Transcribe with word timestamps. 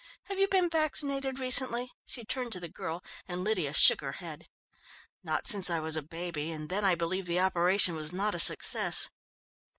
Have 0.29 0.39
you 0.39 0.47
been 0.47 0.67
vaccinated 0.67 1.37
recently?" 1.37 1.91
she 2.07 2.25
turned 2.25 2.53
to 2.53 2.59
the 2.59 2.67
girl, 2.67 3.03
and 3.27 3.43
Lydia 3.43 3.71
shook 3.71 4.01
her 4.01 4.13
head. 4.13 4.47
"Not 5.23 5.45
since 5.45 5.69
I 5.69 5.79
was 5.79 5.95
a 5.95 6.01
baby 6.01 6.51
and 6.51 6.69
then 6.69 6.83
I 6.83 6.95
believe 6.95 7.27
the 7.27 7.39
operation 7.39 7.93
was 7.93 8.11
not 8.11 8.33
a 8.33 8.39
success." 8.39 9.11